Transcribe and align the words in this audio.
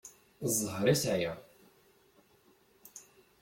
Ẓẓher 0.53 0.87
i 0.93 0.95
sɛiɣ. 1.01 1.37